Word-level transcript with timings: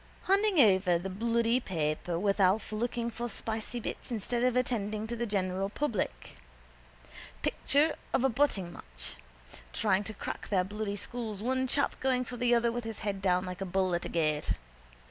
Hanging 0.23 0.59
over 0.59 0.97
the 0.97 1.11
bloody 1.11 1.59
paper 1.59 2.17
with 2.17 2.39
Alf 2.39 2.71
looking 2.71 3.11
for 3.11 3.29
spicy 3.29 3.79
bits 3.79 4.09
instead 4.09 4.41
of 4.41 4.55
attending 4.55 5.05
to 5.05 5.15
the 5.15 5.27
general 5.27 5.69
public. 5.69 6.37
Picture 7.43 7.95
of 8.11 8.23
a 8.23 8.29
butting 8.29 8.73
match, 8.73 9.15
trying 9.73 10.03
to 10.05 10.15
crack 10.15 10.49
their 10.49 10.63
bloody 10.63 10.95
skulls, 10.95 11.43
one 11.43 11.67
chap 11.67 11.99
going 11.99 12.25
for 12.25 12.35
the 12.35 12.55
other 12.55 12.71
with 12.71 12.83
his 12.83 13.01
head 13.01 13.21
down 13.21 13.45
like 13.45 13.61
a 13.61 13.63
bull 13.65 13.93
at 13.93 14.03
a 14.03 14.09
gate. 14.09 14.53